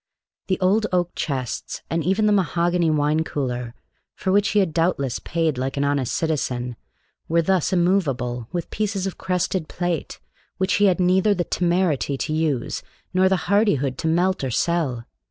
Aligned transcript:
The 0.47 0.59
old 0.61 0.87
oak 0.91 1.11
chests, 1.13 1.83
and 1.87 2.03
even 2.03 2.25
the 2.25 2.33
mahogany 2.33 2.89
wine 2.89 3.23
cooler, 3.23 3.75
for 4.15 4.31
which 4.31 4.47
he 4.47 4.59
had 4.59 4.73
doubtless 4.73 5.19
paid 5.19 5.59
like 5.59 5.77
an 5.77 5.83
honest 5.83 6.15
citizen, 6.15 6.75
were 7.27 7.43
thus 7.43 7.71
immovable 7.71 8.47
with 8.51 8.71
pieces 8.71 9.05
of 9.05 9.19
crested 9.19 9.67
plate, 9.67 10.19
which 10.57 10.73
he 10.81 10.85
had 10.85 10.99
neither 10.99 11.35
the 11.35 11.43
temerity 11.43 12.17
to 12.17 12.33
use 12.33 12.81
nor 13.13 13.29
the 13.29 13.45
hardihood 13.45 13.99
to 13.99 14.07
melt 14.07 14.43
or 14.43 14.49
sell. 14.49 15.05